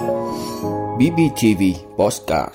BBTV 0.00 1.62
Postcard 1.96 2.54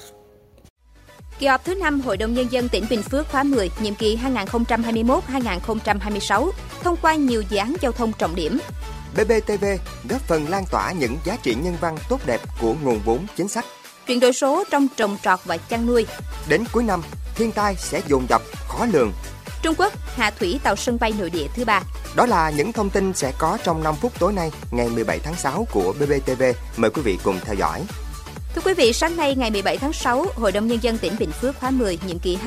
Kỳ 1.40 1.48
họp 1.48 1.66
thứ 1.66 1.76
5 1.76 2.02
Hội 2.02 2.18
đồng 2.18 2.34
Nhân 2.34 2.52
dân 2.52 2.70
tỉnh 2.70 2.86
Bình 2.90 3.02
Phước 3.02 3.32
khóa 3.32 3.44
10, 3.44 3.72
nhiệm 3.82 3.96
kỳ 3.96 4.20
2021-2026, 4.36 6.52
thông 6.84 6.98
qua 7.02 7.16
nhiều 7.16 7.44
dự 7.50 7.58
án 7.58 7.74
giao 7.82 7.92
thông 7.92 8.14
trọng 8.14 8.36
điểm. 8.36 8.60
BBTV 9.14 9.66
góp 10.10 10.22
phần 10.22 10.50
lan 10.50 10.64
tỏa 10.72 10.92
những 10.92 11.18
giá 11.24 11.38
trị 11.44 11.56
nhân 11.64 11.76
văn 11.82 11.98
tốt 12.10 12.20
đẹp 12.26 12.42
của 12.62 12.76
nguồn 12.84 13.00
vốn 13.06 13.26
chính 13.36 13.48
sách. 13.48 13.66
Chuyển 14.08 14.20
đổi 14.20 14.34
số 14.34 14.64
trong 14.72 14.88
trồng 14.96 15.18
trọt 15.24 15.40
và 15.46 15.58
chăn 15.58 15.86
nuôi. 15.86 16.06
Đến 16.50 16.64
cuối 16.72 16.84
năm, 16.84 17.02
thiên 17.36 17.52
tai 17.52 17.76
sẽ 17.76 18.02
dồn 18.08 18.26
dập, 18.30 18.42
khó 18.68 18.86
lường. 18.86 19.12
Trung 19.66 19.76
Quốc 19.78 19.94
hạ 20.16 20.32
thủy 20.40 20.60
tàu 20.64 20.76
sân 20.76 20.98
bay 21.00 21.14
nội 21.20 21.30
địa 21.30 21.48
thứ 21.54 21.66
ba. 21.66 21.82
Đó 22.16 22.26
là 22.26 22.50
những 22.50 22.74
thông 22.74 22.90
tin 22.90 23.14
sẽ 23.14 23.34
có 23.38 23.58
trong 23.64 23.84
5 23.84 23.96
phút 23.96 24.12
tối 24.20 24.34
nay, 24.34 24.52
ngày 24.72 24.90
17 24.90 25.20
tháng 25.20 25.36
6 25.36 25.68
của 25.72 25.94
BBTV. 26.00 26.44
Mời 26.78 26.92
quý 26.92 27.02
vị 27.02 27.18
cùng 27.24 27.40
theo 27.46 27.56
dõi. 27.56 27.86
Thưa 28.56 28.62
quý 28.66 28.74
vị, 28.74 28.94
sáng 28.94 29.18
nay 29.18 29.36
ngày 29.36 29.52
17 29.52 29.78
tháng 29.78 29.94
6, 29.94 30.26
Hội 30.36 30.52
đồng 30.52 30.68
Nhân 30.68 30.80
dân 30.82 30.98
tỉnh 30.98 31.14
Bình 31.20 31.32
Phước 31.32 31.60
khóa 31.60 31.72
10, 31.72 32.00
nhiệm 32.08 32.20
kỳ 32.20 32.38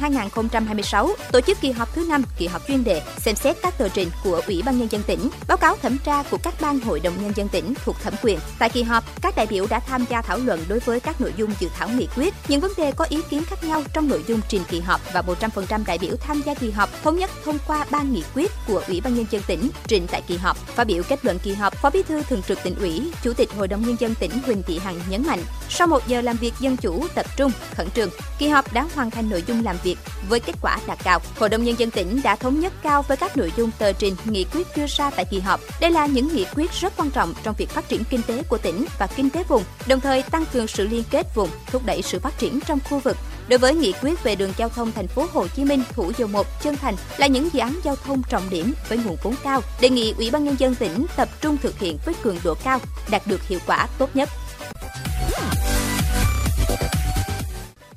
2021-2026, 0.00 1.08
tổ 1.32 1.40
chức 1.40 1.60
kỳ 1.60 1.70
họp 1.70 1.94
thứ 1.94 2.06
5, 2.08 2.22
kỳ 2.38 2.46
họp 2.46 2.66
chuyên 2.68 2.84
đề, 2.84 3.02
xem 3.18 3.36
xét 3.36 3.56
các 3.62 3.78
tờ 3.78 3.88
trình 3.88 4.08
của 4.24 4.40
Ủy 4.46 4.62
ban 4.66 4.78
Nhân 4.78 4.88
dân 4.90 5.02
tỉnh, 5.02 5.30
báo 5.48 5.56
cáo 5.56 5.76
thẩm 5.76 5.98
tra 6.04 6.22
của 6.22 6.38
các 6.42 6.54
ban 6.60 6.80
Hội 6.80 7.00
đồng 7.00 7.22
Nhân 7.22 7.32
dân 7.36 7.48
tỉnh 7.48 7.74
thuộc 7.84 7.96
thẩm 8.02 8.14
quyền. 8.22 8.38
Tại 8.58 8.68
kỳ 8.70 8.82
họp, 8.82 9.04
các 9.22 9.36
đại 9.36 9.46
biểu 9.46 9.66
đã 9.70 9.80
tham 9.80 10.04
gia 10.10 10.22
thảo 10.22 10.38
luận 10.38 10.60
đối 10.68 10.78
với 10.78 11.00
các 11.00 11.20
nội 11.20 11.32
dung 11.36 11.50
dự 11.60 11.68
thảo 11.74 11.88
nghị 11.88 12.08
quyết, 12.16 12.34
những 12.48 12.60
vấn 12.60 12.72
đề 12.76 12.92
có 12.92 13.04
ý 13.04 13.18
kiến 13.30 13.44
khác 13.44 13.64
nhau 13.64 13.82
trong 13.92 14.08
nội 14.08 14.24
dung 14.26 14.40
trình 14.48 14.62
kỳ 14.68 14.80
họp 14.80 15.00
và 15.12 15.22
100% 15.22 15.84
đại 15.86 15.98
biểu 15.98 16.16
tham 16.16 16.42
gia 16.46 16.54
kỳ 16.54 16.70
họp 16.70 17.02
thống 17.02 17.16
nhất 17.16 17.30
thông 17.44 17.58
qua 17.66 17.86
ba 17.90 18.02
nghị 18.02 18.22
quyết 18.34 18.50
của 18.66 18.82
Ủy 18.88 19.00
ban 19.00 19.14
Nhân 19.14 19.26
dân 19.30 19.42
tỉnh 19.46 19.70
trình 19.86 20.06
tại 20.10 20.22
kỳ 20.26 20.36
họp. 20.36 20.56
Phát 20.56 20.84
biểu 20.84 21.02
kết 21.02 21.24
luận 21.24 21.38
kỳ 21.38 21.54
họp, 21.54 21.76
Phó 21.76 21.90
Bí 21.90 22.02
thư 22.02 22.22
Thường 22.22 22.42
trực 22.42 22.62
tỉnh 22.62 22.74
ủy, 22.74 23.12
Chủ 23.22 23.32
tịch 23.32 23.52
Hội 23.52 23.68
đồng 23.68 23.82
Nhân 23.82 23.96
dân 24.00 24.14
tỉnh 24.14 24.30
Huỳnh 24.46 24.62
Thị 24.62 24.78
Hằng 24.84 25.00
nhấn 25.08 25.26
mạnh, 25.26 25.42
sau 25.68 25.86
một 25.86 26.08
giờ 26.08 26.20
làm 26.20 26.36
việc 26.36 26.54
dân 26.60 26.76
chủ, 26.76 27.06
tập 27.14 27.26
trung, 27.36 27.52
khẩn 27.74 27.90
trương, 27.90 28.10
kỳ 28.38 28.48
họp 28.48 28.72
đã 28.72 28.86
hoàn 28.94 29.10
thành 29.10 29.30
nội 29.30 29.44
dung 29.46 29.64
làm 29.64 29.76
việc 29.82 29.96
với 30.28 30.40
kết 30.40 30.54
quả 30.62 30.78
đạt 30.86 30.98
cao. 31.04 31.20
Hội 31.38 31.48
đồng 31.48 31.64
nhân 31.64 31.78
dân 31.78 31.90
tỉnh 31.90 32.20
đã 32.24 32.36
thống 32.36 32.60
nhất 32.60 32.72
cao 32.82 33.02
với 33.02 33.16
các 33.16 33.36
nội 33.36 33.52
dung 33.56 33.70
tờ 33.78 33.92
trình, 33.92 34.16
nghị 34.24 34.44
quyết 34.44 34.66
đưa 34.76 34.86
ra 34.86 35.10
tại 35.10 35.24
kỳ 35.30 35.40
họp. 35.40 35.60
Đây 35.80 35.90
là 35.90 36.06
những 36.06 36.34
nghị 36.34 36.44
quyết 36.54 36.70
rất 36.80 36.92
quan 36.96 37.10
trọng 37.10 37.34
trong 37.42 37.54
việc 37.58 37.70
phát 37.70 37.88
triển 37.88 38.04
kinh 38.04 38.22
tế 38.22 38.42
của 38.42 38.58
tỉnh 38.58 38.84
và 38.98 39.06
kinh 39.06 39.30
tế 39.30 39.44
vùng, 39.48 39.64
đồng 39.86 40.00
thời 40.00 40.22
tăng 40.22 40.44
cường 40.52 40.66
sự 40.66 40.86
liên 40.86 41.04
kết 41.10 41.26
vùng, 41.34 41.50
thúc 41.66 41.82
đẩy 41.86 42.02
sự 42.02 42.18
phát 42.18 42.38
triển 42.38 42.60
trong 42.66 42.78
khu 42.90 42.98
vực. 42.98 43.16
Đối 43.48 43.58
với 43.58 43.74
nghị 43.74 43.92
quyết 44.02 44.22
về 44.22 44.34
đường 44.34 44.52
giao 44.56 44.68
thông 44.68 44.92
thành 44.92 45.08
phố 45.08 45.26
Hồ 45.32 45.46
Chí 45.48 45.64
Minh, 45.64 45.82
Thủ 45.92 46.12
Dầu 46.18 46.28
Một, 46.28 46.46
Chân 46.62 46.76
Thành 46.76 46.94
là 47.16 47.26
những 47.26 47.48
dự 47.52 47.60
án 47.60 47.80
giao 47.84 47.96
thông 47.96 48.22
trọng 48.22 48.50
điểm 48.50 48.74
với 48.88 48.98
nguồn 48.98 49.16
vốn 49.22 49.34
cao, 49.42 49.60
đề 49.80 49.90
nghị 49.90 50.14
Ủy 50.18 50.30
ban 50.30 50.44
nhân 50.44 50.56
dân 50.58 50.74
tỉnh 50.74 51.06
tập 51.16 51.28
trung 51.40 51.56
thực 51.62 51.78
hiện 51.78 51.98
với 52.04 52.14
cường 52.22 52.38
độ 52.44 52.54
cao, 52.64 52.78
đạt 53.10 53.26
được 53.26 53.42
hiệu 53.48 53.58
quả 53.66 53.86
tốt 53.98 54.16
nhất. 54.16 54.28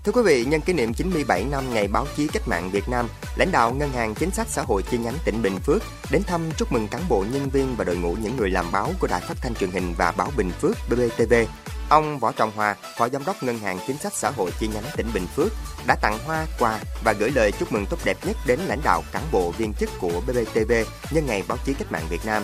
Thưa 0.06 0.12
quý 0.12 0.22
vị, 0.26 0.46
nhân 0.46 0.62
kỷ 0.62 0.74
niệm 0.74 0.94
97 0.94 1.46
năm 1.52 1.74
ngày 1.74 1.88
báo 1.88 2.06
chí 2.18 2.28
cách 2.28 2.48
mạng 2.48 2.70
Việt 2.72 2.90
Nam, 2.90 3.08
lãnh 3.36 3.52
đạo 3.52 3.74
Ngân 3.74 3.92
hàng 3.92 4.16
Chính 4.16 4.32
sách 4.32 4.48
Xã 4.50 4.62
hội 4.62 4.84
chi 4.84 4.98
nhánh 4.98 5.14
tỉnh 5.26 5.42
Bình 5.42 5.60
Phước 5.60 5.82
đến 6.12 6.24
thăm 6.24 6.42
chúc 6.58 6.72
mừng 6.72 6.88
cán 6.88 7.02
bộ 7.10 7.26
nhân 7.34 7.50
viên 7.50 7.76
và 7.76 7.84
đội 7.84 7.98
ngũ 7.98 8.16
những 8.24 8.38
người 8.38 8.50
làm 8.50 8.72
báo 8.72 8.92
của 9.00 9.08
Đài 9.08 9.22
Phát 9.22 9.38
thanh 9.42 9.56
Truyền 9.56 9.72
hình 9.72 9.94
và 9.98 10.12
Báo 10.12 10.32
Bình 10.38 10.52
Phước 10.62 10.76
BBTV. 10.90 11.34
Ông 11.90 12.20
Võ 12.20 12.32
Trọng 12.32 12.52
Hòa, 12.56 12.76
Phó 12.98 13.10
Giám 13.10 13.26
đốc 13.26 13.44
Ngân 13.44 13.60
hàng 13.60 13.80
Chính 13.88 13.98
sách 13.98 14.14
Xã 14.14 14.32
hội 14.32 14.52
chi 14.60 14.68
nhánh 14.68 14.84
tỉnh 14.98 15.08
Bình 15.14 15.28
Phước 15.36 15.52
đã 15.88 15.96
tặng 16.02 16.20
hoa, 16.26 16.46
quà 16.60 16.80
và 17.04 17.14
gửi 17.14 17.32
lời 17.32 17.52
chúc 17.52 17.72
mừng 17.72 17.86
tốt 17.90 17.98
đẹp 18.06 18.18
nhất 18.26 18.38
đến 18.48 18.60
lãnh 18.68 18.82
đạo 18.84 19.04
cán 19.12 19.24
bộ 19.32 19.52
viên 19.52 19.74
chức 19.74 19.90
của 20.00 20.22
BBTV 20.28 20.72
nhân 21.12 21.26
ngày 21.26 21.44
báo 21.48 21.58
chí 21.66 21.74
cách 21.74 21.92
mạng 21.92 22.06
Việt 22.10 22.26
Nam. 22.26 22.44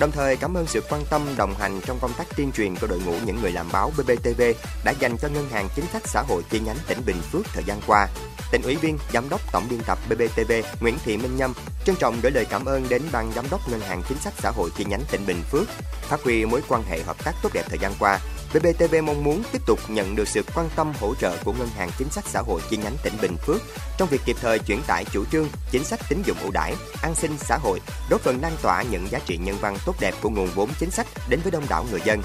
Đồng 0.00 0.10
thời 0.10 0.36
cảm 0.36 0.56
ơn 0.56 0.66
sự 0.66 0.80
quan 0.90 1.02
tâm 1.10 1.22
đồng 1.36 1.54
hành 1.54 1.80
trong 1.86 1.98
công 2.00 2.12
tác 2.18 2.36
tuyên 2.36 2.52
truyền 2.52 2.74
của 2.76 2.86
đội 2.86 3.00
ngũ 3.06 3.12
những 3.26 3.40
người 3.42 3.52
làm 3.52 3.66
báo 3.72 3.92
BBTV 3.96 4.42
đã 4.84 4.92
dành 5.00 5.16
cho 5.18 5.28
Ngân 5.28 5.48
hàng 5.48 5.68
Chính 5.76 5.84
sách 5.92 6.02
Xã 6.08 6.22
hội 6.28 6.42
chi 6.50 6.60
nhánh 6.60 6.76
tỉnh 6.88 6.98
Bình 7.06 7.22
Phước 7.32 7.46
thời 7.52 7.64
gian 7.64 7.80
qua. 7.86 8.08
Tỉnh 8.52 8.62
ủy 8.62 8.76
viên, 8.76 8.98
giám 9.12 9.28
đốc 9.28 9.52
tổng 9.52 9.66
biên 9.70 9.80
tập 9.86 9.98
BBTV 10.08 10.52
Nguyễn 10.80 10.98
Thị 11.04 11.16
Minh 11.16 11.36
Nhâm 11.36 11.52
trân 11.84 11.96
trọng 11.96 12.20
gửi 12.22 12.32
lời 12.32 12.46
cảm 12.50 12.64
ơn 12.64 12.86
đến 12.88 13.02
ban 13.12 13.32
giám 13.32 13.44
đốc 13.50 13.68
Ngân 13.70 13.80
hàng 13.80 14.02
Chính 14.08 14.18
sách 14.18 14.34
Xã 14.38 14.50
hội 14.50 14.70
chi 14.76 14.84
nhánh 14.84 15.02
tỉnh 15.10 15.26
Bình 15.26 15.42
Phước, 15.50 15.68
phát 16.02 16.22
huy 16.22 16.44
mối 16.44 16.60
quan 16.68 16.82
hệ 16.82 17.02
hợp 17.02 17.24
tác 17.24 17.32
tốt 17.42 17.50
đẹp 17.54 17.64
thời 17.68 17.78
gian 17.78 17.92
qua. 17.98 18.18
BBTV 18.54 18.94
mong 19.04 19.24
muốn 19.24 19.42
tiếp 19.52 19.62
tục 19.66 19.78
nhận 19.88 20.16
được 20.16 20.28
sự 20.28 20.42
quan 20.54 20.68
tâm 20.76 20.92
hỗ 21.00 21.14
trợ 21.14 21.36
của 21.44 21.52
Ngân 21.52 21.68
hàng 21.68 21.90
Chính 21.98 22.08
sách 22.10 22.24
Xã 22.26 22.40
hội 22.40 22.60
chi 22.70 22.76
nhánh 22.76 22.96
tỉnh 23.02 23.12
Bình 23.22 23.36
Phước 23.36 23.62
trong 23.98 24.08
việc 24.08 24.20
kịp 24.24 24.36
thời 24.40 24.58
chuyển 24.58 24.82
tải 24.86 25.04
chủ 25.12 25.24
trương, 25.32 25.48
chính 25.70 25.84
sách 25.84 26.00
tín 26.08 26.22
dụng 26.26 26.36
ưu 26.42 26.50
đãi, 26.50 26.74
an 27.02 27.14
sinh 27.14 27.36
xã 27.38 27.56
hội, 27.56 27.80
góp 28.10 28.20
phần 28.20 28.40
lan 28.42 28.52
tỏa 28.62 28.82
những 28.82 29.06
giá 29.10 29.18
trị 29.26 29.36
nhân 29.36 29.56
văn 29.60 29.76
tốt 29.86 29.94
đẹp 30.00 30.14
của 30.22 30.30
nguồn 30.30 30.48
vốn 30.54 30.68
chính 30.80 30.90
sách 30.90 31.06
đến 31.28 31.40
với 31.42 31.50
đông 31.50 31.66
đảo 31.68 31.86
người 31.90 32.00
dân. 32.04 32.22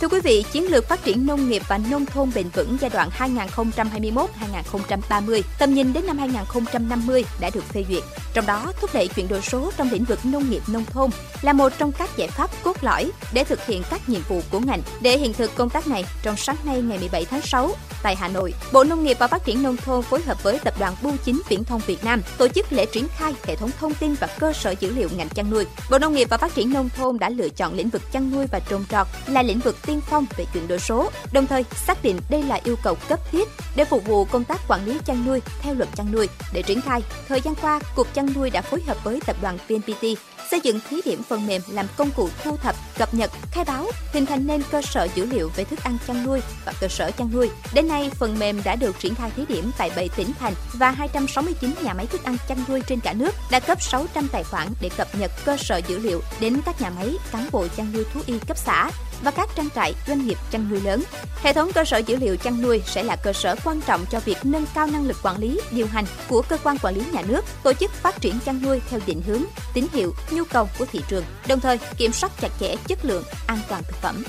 Thưa 0.00 0.08
quý 0.08 0.20
vị, 0.20 0.44
chiến 0.52 0.70
lược 0.70 0.88
phát 0.88 1.04
triển 1.04 1.26
nông 1.26 1.48
nghiệp 1.48 1.62
và 1.68 1.78
nông 1.78 2.06
thôn 2.06 2.30
bền 2.34 2.48
vững 2.48 2.76
giai 2.80 2.90
đoạn 2.90 3.10
2021-2030, 3.18 5.42
tầm 5.58 5.74
nhìn 5.74 5.92
đến 5.92 6.06
năm 6.06 6.18
2050 6.18 7.24
đã 7.40 7.50
được 7.54 7.64
phê 7.64 7.84
duyệt. 7.88 8.02
Trong 8.34 8.46
đó, 8.46 8.72
thúc 8.80 8.90
đẩy 8.94 9.08
chuyển 9.08 9.28
đổi 9.28 9.40
số 9.40 9.70
trong 9.76 9.90
lĩnh 9.90 10.04
vực 10.04 10.18
nông 10.24 10.50
nghiệp 10.50 10.62
nông 10.68 10.84
thôn 10.84 11.10
là 11.42 11.52
một 11.52 11.72
trong 11.78 11.92
các 11.92 12.16
giải 12.16 12.28
pháp 12.28 12.50
cốt 12.62 12.76
lõi 12.80 13.10
để 13.32 13.44
thực 13.44 13.66
hiện 13.66 13.82
các 13.90 14.08
nhiệm 14.08 14.20
vụ 14.28 14.40
của 14.50 14.60
ngành. 14.60 14.82
Để 15.00 15.18
hiện 15.18 15.32
thực 15.32 15.54
công 15.54 15.70
tác 15.70 15.88
này, 15.88 16.04
trong 16.22 16.36
sáng 16.36 16.56
nay 16.64 16.82
ngày 16.82 16.98
17 16.98 17.24
tháng 17.24 17.42
6, 17.42 17.70
tại 18.02 18.16
Hà 18.16 18.28
Nội, 18.28 18.54
Bộ 18.72 18.84
Nông 18.84 19.04
nghiệp 19.04 19.16
và 19.20 19.26
Phát 19.26 19.44
triển 19.44 19.62
Nông 19.62 19.76
thôn 19.76 20.02
phối 20.02 20.22
hợp 20.22 20.42
với 20.42 20.58
Tập 20.58 20.74
đoàn 20.78 20.94
Bưu 21.02 21.12
chính 21.24 21.40
Viễn 21.48 21.64
thông 21.64 21.80
Việt 21.86 22.04
Nam 22.04 22.22
tổ 22.38 22.48
chức 22.48 22.72
lễ 22.72 22.86
triển 22.86 23.06
khai 23.16 23.34
hệ 23.44 23.56
thống 23.56 23.70
thông 23.80 23.94
tin 23.94 24.14
và 24.14 24.26
cơ 24.26 24.52
sở 24.52 24.74
dữ 24.80 24.92
liệu 24.92 25.08
ngành 25.16 25.28
chăn 25.28 25.50
nuôi. 25.50 25.66
Bộ 25.90 25.98
Nông 25.98 26.14
nghiệp 26.14 26.28
và 26.30 26.36
Phát 26.36 26.54
triển 26.54 26.72
Nông 26.72 26.88
thôn 26.96 27.18
đã 27.18 27.28
lựa 27.28 27.48
chọn 27.48 27.74
lĩnh 27.74 27.88
vực 27.88 28.12
chăn 28.12 28.30
nuôi 28.30 28.46
và 28.52 28.60
trồng 28.60 28.84
trọt 28.90 29.06
là 29.26 29.42
lĩnh 29.42 29.58
vực 29.58 29.76
tiên 29.88 30.00
phong 30.10 30.26
về 30.36 30.44
chuyển 30.52 30.68
đổi 30.68 30.78
số, 30.78 31.10
đồng 31.32 31.46
thời 31.46 31.64
xác 31.86 32.02
định 32.02 32.20
đây 32.30 32.42
là 32.42 32.60
yêu 32.64 32.76
cầu 32.82 32.96
cấp 33.08 33.20
thiết 33.32 33.48
để 33.76 33.84
phục 33.84 34.06
vụ 34.06 34.24
công 34.24 34.44
tác 34.44 34.60
quản 34.68 34.86
lý 34.86 34.98
chăn 35.04 35.24
nuôi 35.26 35.40
theo 35.60 35.74
luật 35.74 35.88
chăn 35.96 36.12
nuôi. 36.12 36.28
Để 36.52 36.62
triển 36.62 36.80
khai, 36.80 37.02
thời 37.28 37.40
gian 37.40 37.54
qua, 37.54 37.80
Cục 37.94 38.14
chăn 38.14 38.28
nuôi 38.34 38.50
đã 38.50 38.62
phối 38.62 38.82
hợp 38.86 39.04
với 39.04 39.20
Tập 39.26 39.36
đoàn 39.42 39.58
VNPT 39.68 40.04
xây 40.50 40.60
dựng 40.60 40.80
thí 40.88 41.00
điểm 41.04 41.22
phần 41.22 41.46
mềm 41.46 41.62
làm 41.68 41.86
công 41.96 42.10
cụ 42.10 42.28
thu 42.44 42.56
thập, 42.56 42.76
cập 42.98 43.14
nhật, 43.14 43.30
khai 43.50 43.64
báo, 43.64 43.86
hình 44.12 44.26
thành 44.26 44.46
nên 44.46 44.62
cơ 44.70 44.82
sở 44.82 45.08
dữ 45.14 45.26
liệu 45.26 45.50
về 45.56 45.64
thức 45.64 45.78
ăn 45.84 45.98
chăn 46.06 46.24
nuôi 46.24 46.40
và 46.64 46.72
cơ 46.80 46.88
sở 46.88 47.10
chăn 47.10 47.30
nuôi. 47.32 47.50
Đến 47.74 47.88
nay, 47.88 48.10
phần 48.14 48.38
mềm 48.38 48.60
đã 48.64 48.76
được 48.76 48.98
triển 48.98 49.14
khai 49.14 49.30
thí 49.36 49.44
điểm 49.48 49.70
tại 49.78 49.90
7 49.96 50.08
tỉnh 50.16 50.32
thành 50.38 50.54
và 50.72 50.90
269 50.90 51.74
nhà 51.82 51.94
máy 51.94 52.06
thức 52.06 52.24
ăn 52.24 52.36
chăn 52.48 52.58
nuôi 52.68 52.82
trên 52.86 53.00
cả 53.00 53.12
nước, 53.12 53.34
đã 53.50 53.60
cấp 53.60 53.82
600 53.82 54.28
tài 54.32 54.44
khoản 54.44 54.68
để 54.80 54.90
cập 54.96 55.08
nhật 55.14 55.30
cơ 55.44 55.56
sở 55.56 55.80
dữ 55.88 55.98
liệu 55.98 56.22
đến 56.40 56.60
các 56.66 56.80
nhà 56.80 56.90
máy, 56.90 57.14
cán 57.32 57.48
bộ 57.52 57.66
chăn 57.76 57.92
nuôi 57.92 58.04
thú 58.14 58.20
y 58.26 58.38
cấp 58.38 58.58
xã 58.58 58.90
và 59.22 59.30
các 59.30 59.48
trang 59.56 59.68
trại 59.74 59.94
doanh 60.06 60.26
nghiệp 60.26 60.38
chăn 60.50 60.68
nuôi 60.70 60.80
lớn. 60.80 61.02
Hệ 61.42 61.52
thống 61.52 61.72
cơ 61.72 61.84
sở 61.84 61.98
dữ 61.98 62.16
liệu 62.16 62.36
chăn 62.36 62.62
nuôi 62.62 62.82
sẽ 62.86 63.02
là 63.02 63.16
cơ 63.16 63.32
sở 63.32 63.56
quan 63.64 63.80
trọng 63.80 64.06
cho 64.10 64.20
việc 64.20 64.38
nâng 64.42 64.66
cao 64.74 64.86
năng 64.86 65.06
lực 65.06 65.16
quản 65.22 65.38
lý, 65.38 65.60
điều 65.70 65.86
hành 65.86 66.04
của 66.28 66.42
cơ 66.48 66.58
quan 66.64 66.78
quản 66.82 66.94
lý 66.94 67.02
nhà 67.12 67.22
nước, 67.28 67.44
tổ 67.62 67.72
chức 67.72 67.90
phát 67.92 68.20
triển 68.20 68.38
chăn 68.46 68.62
nuôi 68.62 68.80
theo 68.90 69.00
định 69.06 69.22
hướng, 69.26 69.42
tín 69.74 69.86
hiệu, 69.92 70.14
nhu 70.30 70.44
cầu 70.44 70.68
của 70.78 70.84
thị 70.92 71.00
trường, 71.08 71.24
đồng 71.48 71.60
thời 71.60 71.78
kiểm 71.96 72.12
soát 72.12 72.32
chặt 72.40 72.48
chẽ 72.60 72.76
chất 72.86 73.04
lượng, 73.04 73.24
an 73.46 73.58
toàn 73.68 73.82
thực 73.82 73.96
phẩm. 73.96 74.24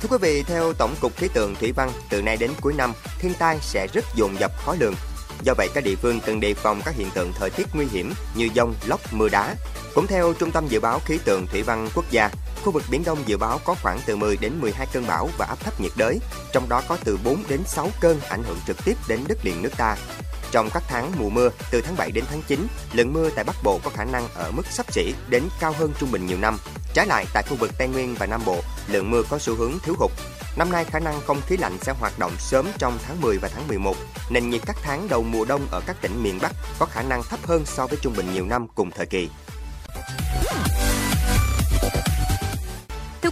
Thưa 0.00 0.08
quý 0.10 0.18
vị, 0.20 0.42
theo 0.42 0.72
Tổng 0.72 0.94
cục 1.00 1.16
Khí 1.16 1.28
tượng 1.34 1.54
Thủy 1.54 1.72
văn, 1.76 1.90
từ 2.10 2.22
nay 2.22 2.36
đến 2.36 2.50
cuối 2.60 2.74
năm, 2.74 2.92
thiên 3.18 3.34
tai 3.38 3.58
sẽ 3.60 3.86
rất 3.92 4.04
dồn 4.16 4.36
dập 4.40 4.52
khó 4.64 4.74
lường. 4.80 4.94
Do 5.42 5.54
vậy, 5.56 5.68
các 5.74 5.84
địa 5.84 5.94
phương 5.94 6.20
cần 6.20 6.40
đề 6.40 6.54
phòng 6.54 6.82
các 6.84 6.94
hiện 6.94 7.10
tượng 7.14 7.32
thời 7.38 7.50
tiết 7.50 7.66
nguy 7.74 7.86
hiểm 7.92 8.12
như 8.34 8.48
dông, 8.56 8.74
lốc, 8.86 9.12
mưa 9.12 9.28
đá. 9.28 9.54
Cũng 9.94 10.06
theo 10.06 10.32
Trung 10.32 10.50
tâm 10.50 10.68
Dự 10.68 10.80
báo 10.80 11.00
Khí 11.04 11.18
tượng 11.24 11.46
Thủy 11.46 11.62
văn 11.62 11.88
Quốc 11.94 12.04
gia, 12.10 12.30
khu 12.64 12.72
vực 12.72 12.82
Biển 12.90 13.04
Đông 13.04 13.18
dự 13.26 13.36
báo 13.36 13.60
có 13.64 13.74
khoảng 13.82 14.00
từ 14.06 14.16
10 14.16 14.36
đến 14.36 14.52
12 14.60 14.86
cơn 14.92 15.06
bão 15.06 15.28
và 15.38 15.46
áp 15.46 15.60
thấp 15.60 15.80
nhiệt 15.80 15.92
đới, 15.96 16.18
trong 16.52 16.68
đó 16.68 16.82
có 16.88 16.98
từ 17.04 17.18
4 17.24 17.42
đến 17.48 17.60
6 17.66 17.90
cơn 18.00 18.20
ảnh 18.20 18.42
hưởng 18.42 18.58
trực 18.66 18.84
tiếp 18.84 18.96
đến 19.08 19.20
đất 19.28 19.38
liền 19.42 19.62
nước 19.62 19.72
ta. 19.76 19.96
Trong 20.50 20.70
các 20.74 20.82
tháng 20.88 21.12
mùa 21.18 21.30
mưa 21.30 21.50
từ 21.70 21.80
tháng 21.80 21.96
7 21.96 22.10
đến 22.10 22.24
tháng 22.30 22.42
9, 22.42 22.66
lượng 22.92 23.12
mưa 23.12 23.30
tại 23.30 23.44
Bắc 23.44 23.56
Bộ 23.62 23.80
có 23.84 23.90
khả 23.90 24.04
năng 24.04 24.28
ở 24.34 24.50
mức 24.50 24.66
sắp 24.70 24.92
xỉ 24.92 25.14
đến 25.28 25.42
cao 25.60 25.74
hơn 25.78 25.92
trung 25.98 26.12
bình 26.12 26.26
nhiều 26.26 26.38
năm. 26.38 26.58
Trái 26.94 27.06
lại 27.06 27.26
tại 27.34 27.42
khu 27.48 27.56
vực 27.56 27.70
Tây 27.78 27.88
Nguyên 27.88 28.14
và 28.14 28.26
Nam 28.26 28.40
Bộ, 28.44 28.60
lượng 28.88 29.10
mưa 29.10 29.22
có 29.30 29.38
xu 29.38 29.54
hướng 29.54 29.72
thiếu 29.82 29.94
hụt. 29.98 30.10
Năm 30.56 30.72
nay 30.72 30.84
khả 30.84 30.98
năng 30.98 31.20
không 31.20 31.40
khí 31.46 31.56
lạnh 31.56 31.78
sẽ 31.82 31.92
hoạt 32.00 32.18
động 32.18 32.32
sớm 32.38 32.66
trong 32.78 32.98
tháng 33.06 33.20
10 33.20 33.38
và 33.38 33.48
tháng 33.48 33.68
11. 33.68 33.96
Nền 34.30 34.50
nhiệt 34.50 34.60
các 34.66 34.76
tháng 34.82 35.08
đầu 35.08 35.22
mùa 35.22 35.44
đông 35.44 35.66
ở 35.70 35.80
các 35.86 35.96
tỉnh 36.00 36.22
miền 36.22 36.38
Bắc 36.42 36.52
có 36.78 36.86
khả 36.86 37.02
năng 37.02 37.22
thấp 37.22 37.40
hơn 37.46 37.64
so 37.66 37.86
với 37.86 37.98
trung 38.02 38.14
bình 38.16 38.26
nhiều 38.34 38.44
năm 38.44 38.66
cùng 38.74 38.90
thời 38.90 39.06
kỳ. 39.06 39.28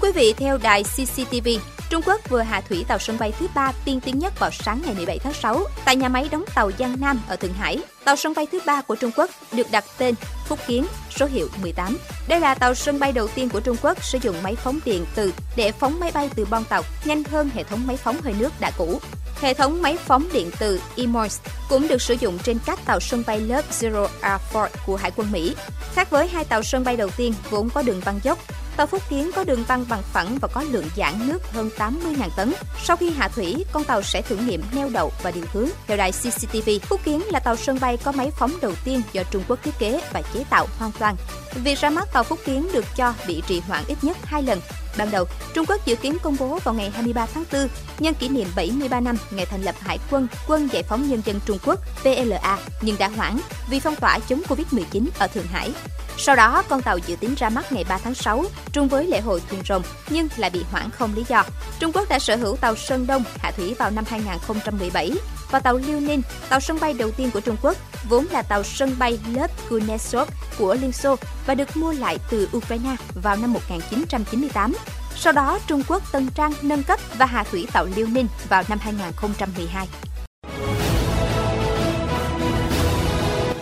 Quý 0.02 0.12
vị, 0.12 0.34
theo 0.36 0.58
đài 0.58 0.82
CCTV, 0.82 1.48
Trung 1.90 2.02
Quốc 2.06 2.20
vừa 2.28 2.40
hạ 2.40 2.60
thủy 2.60 2.84
tàu 2.88 2.98
sân 2.98 3.18
bay 3.18 3.32
thứ 3.38 3.46
ba 3.54 3.72
tiên 3.84 4.00
tiến 4.00 4.18
nhất 4.18 4.38
vào 4.38 4.50
sáng 4.50 4.82
ngày 4.84 4.94
17 4.94 5.18
tháng 5.18 5.32
6 5.32 5.64
tại 5.84 5.96
nhà 5.96 6.08
máy 6.08 6.28
đóng 6.30 6.44
tàu 6.54 6.70
Giang 6.78 7.00
Nam 7.00 7.22
ở 7.28 7.36
Thượng 7.36 7.52
Hải. 7.52 7.78
Tàu 8.04 8.16
sân 8.16 8.32
bay 8.36 8.46
thứ 8.52 8.60
ba 8.66 8.80
của 8.80 8.96
Trung 8.96 9.10
Quốc 9.16 9.30
được 9.52 9.66
đặt 9.70 9.84
tên 9.98 10.14
Phúc 10.46 10.58
Kiến, 10.66 10.86
số 11.16 11.26
hiệu 11.26 11.48
18. 11.62 11.98
Đây 12.28 12.40
là 12.40 12.54
tàu 12.54 12.74
sân 12.74 12.98
bay 12.98 13.12
đầu 13.12 13.28
tiên 13.28 13.48
của 13.48 13.60
Trung 13.60 13.76
Quốc 13.82 14.04
sử 14.04 14.18
dụng 14.22 14.36
máy 14.42 14.56
phóng 14.56 14.78
điện 14.84 15.04
từ 15.14 15.32
để 15.56 15.72
phóng 15.72 16.00
máy 16.00 16.10
bay 16.14 16.30
từ 16.34 16.46
bon 16.50 16.64
tàu 16.64 16.82
nhanh 17.04 17.24
hơn 17.24 17.50
hệ 17.54 17.64
thống 17.64 17.86
máy 17.86 17.96
phóng 17.96 18.20
hơi 18.22 18.34
nước 18.38 18.52
đã 18.60 18.70
cũ. 18.78 19.00
Hệ 19.40 19.54
thống 19.54 19.82
máy 19.82 19.96
phóng 20.06 20.28
điện 20.32 20.50
từ 20.58 20.80
Emois 20.96 21.40
cũng 21.68 21.88
được 21.88 22.02
sử 22.02 22.14
dụng 22.14 22.38
trên 22.38 22.58
các 22.66 22.78
tàu 22.84 23.00
sân 23.00 23.22
bay 23.26 23.40
lớp 23.40 23.64
Zero 23.70 24.08
Air 24.20 24.40
Force 24.52 24.68
của 24.86 24.96
Hải 24.96 25.10
quân 25.16 25.32
Mỹ. 25.32 25.56
Khác 25.94 26.10
với 26.10 26.28
hai 26.28 26.44
tàu 26.44 26.62
sân 26.62 26.84
bay 26.84 26.96
đầu 26.96 27.10
tiên 27.16 27.34
vốn 27.50 27.70
có 27.70 27.82
đường 27.82 28.00
băng 28.04 28.20
dốc, 28.22 28.38
Tàu 28.76 28.86
Phúc 28.86 29.02
Kiến 29.08 29.30
có 29.36 29.44
đường 29.44 29.64
băng 29.68 29.84
bằng 29.88 30.02
phẳng 30.12 30.38
và 30.40 30.48
có 30.48 30.62
lượng 30.62 30.88
giãn 30.96 31.28
nước 31.28 31.52
hơn 31.52 31.70
80.000 31.78 32.28
tấn. 32.36 32.52
Sau 32.84 32.96
khi 32.96 33.10
hạ 33.10 33.28
thủy, 33.28 33.64
con 33.72 33.84
tàu 33.84 34.02
sẽ 34.02 34.22
thử 34.22 34.36
nghiệm 34.36 34.62
neo 34.74 34.88
đậu 34.88 35.12
và 35.22 35.30
điều 35.30 35.44
hướng. 35.52 35.68
Theo 35.86 35.96
đài 35.96 36.12
CCTV, 36.12 36.70
Phúc 36.82 37.00
Kiến 37.04 37.22
là 37.30 37.40
tàu 37.40 37.56
sân 37.56 37.78
bay 37.80 37.96
có 37.96 38.12
máy 38.12 38.30
phóng 38.30 38.52
đầu 38.62 38.72
tiên 38.84 39.02
do 39.12 39.22
Trung 39.30 39.42
Quốc 39.48 39.58
thiết 39.62 39.78
kế 39.78 40.00
và 40.12 40.22
chế 40.34 40.44
tạo 40.50 40.66
hoàn 40.78 40.92
toàn. 40.98 41.16
Việc 41.54 41.78
ra 41.78 41.90
mắt 41.90 42.08
tàu 42.12 42.22
Phúc 42.22 42.38
Kiến 42.44 42.68
được 42.72 42.84
cho 42.96 43.14
bị 43.26 43.42
trì 43.46 43.60
hoãn 43.60 43.84
ít 43.86 43.98
nhất 44.02 44.16
hai 44.24 44.42
lần. 44.42 44.60
Ban 44.96 45.10
đầu, 45.10 45.24
Trung 45.54 45.66
Quốc 45.68 45.86
dự 45.86 45.96
kiến 45.96 46.16
công 46.22 46.36
bố 46.38 46.58
vào 46.64 46.74
ngày 46.74 46.90
23 46.90 47.26
tháng 47.34 47.44
4, 47.52 47.68
nhân 47.98 48.14
kỷ 48.14 48.28
niệm 48.28 48.48
73 48.56 49.00
năm 49.00 49.16
ngày 49.30 49.46
thành 49.46 49.62
lập 49.62 49.74
Hải 49.80 49.98
quân 50.10 50.28
Quân 50.46 50.68
Giải 50.72 50.82
phóng 50.82 51.08
Nhân 51.08 51.22
dân 51.24 51.40
Trung 51.46 51.58
Quốc 51.66 51.80
PLA, 52.02 52.58
nhưng 52.80 52.98
đã 52.98 53.08
hoãn 53.08 53.38
vì 53.70 53.80
phong 53.80 53.96
tỏa 53.96 54.18
chống 54.18 54.42
Covid-19 54.48 55.06
ở 55.18 55.26
Thượng 55.26 55.46
Hải. 55.46 55.72
Sau 56.18 56.36
đó, 56.36 56.62
con 56.68 56.82
tàu 56.82 56.98
dự 56.98 57.16
tính 57.16 57.34
ra 57.34 57.48
mắt 57.48 57.72
ngày 57.72 57.84
3 57.88 57.98
tháng 57.98 58.14
6, 58.14 58.44
trùng 58.72 58.88
với 58.88 59.06
lễ 59.06 59.20
hội 59.20 59.42
thuyền 59.50 59.62
rồng, 59.68 59.82
nhưng 60.10 60.28
lại 60.36 60.50
bị 60.50 60.64
hoãn 60.70 60.90
không 60.90 61.14
lý 61.14 61.24
do. 61.28 61.44
Trung 61.78 61.92
Quốc 61.92 62.08
đã 62.08 62.18
sở 62.18 62.36
hữu 62.36 62.56
tàu 62.56 62.76
Sơn 62.76 63.06
Đông 63.06 63.24
hạ 63.38 63.50
thủy 63.50 63.74
vào 63.78 63.90
năm 63.90 64.04
2017 64.08 65.12
và 65.52 65.60
tàu 65.60 65.76
Liêu 65.76 66.00
Ninh, 66.00 66.22
tàu 66.48 66.60
sân 66.60 66.78
bay 66.80 66.94
đầu 66.94 67.10
tiên 67.10 67.30
của 67.30 67.40
Trung 67.40 67.56
Quốc, 67.62 67.76
vốn 68.08 68.26
là 68.30 68.42
tàu 68.42 68.62
sân 68.62 68.96
bay 68.98 69.18
lớp 69.34 69.50
Kuznetsov 69.68 70.26
của 70.58 70.74
Liên 70.74 70.92
Xô 70.92 71.16
và 71.46 71.54
được 71.54 71.76
mua 71.76 71.92
lại 71.92 72.18
từ 72.30 72.48
Ukraine 72.56 72.96
vào 73.14 73.36
năm 73.36 73.52
1998. 73.52 74.74
Sau 75.16 75.32
đó, 75.32 75.58
Trung 75.66 75.82
Quốc 75.88 76.12
tân 76.12 76.28
trang 76.34 76.52
nâng 76.62 76.82
cấp 76.82 77.00
và 77.18 77.26
hạ 77.26 77.44
thủy 77.50 77.66
tàu 77.72 77.86
Liêu 77.96 78.06
Ninh 78.06 78.26
vào 78.48 78.62
năm 78.68 78.78
2012. 78.82 79.88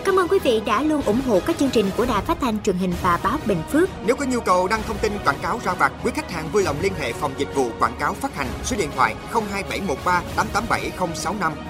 Cảm 0.04 0.16
ơn 0.19 0.28
quý 0.28 0.38
vị 0.38 0.62
đã 0.66 0.82
luôn 0.82 1.02
ủng 1.02 1.20
hộ 1.26 1.40
các 1.46 1.58
chương 1.58 1.70
trình 1.70 1.90
của 1.96 2.06
Đài 2.06 2.22
Phát 2.22 2.38
thanh 2.40 2.62
truyền 2.62 2.76
hình 2.76 2.92
và 3.02 3.20
báo 3.22 3.38
Bình 3.46 3.62
Phước. 3.72 3.88
Nếu 4.06 4.16
có 4.16 4.25
nhu 4.25 4.40
cầu 4.40 4.69
đăng 4.69 4.82
thông 4.82 4.98
tin 4.98 5.12
quảng 5.25 5.38
cáo 5.42 5.60
ra 5.64 5.72
vặt, 5.75 5.92
quý 6.04 6.10
khách 6.14 6.31
hàng 6.31 6.48
vui 6.52 6.62
lòng 6.62 6.76
liên 6.81 6.92
hệ 7.00 7.12
phòng 7.12 7.32
dịch 7.38 7.54
vụ 7.54 7.70
quảng 7.78 7.96
cáo 8.00 8.14
phát 8.14 8.37
hành 8.37 8.48
số 8.64 8.76
điện 8.76 8.90
thoại 8.96 9.14
02713 9.32 10.22
887065. 10.37 11.69